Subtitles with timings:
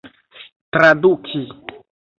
[0.71, 1.41] traduki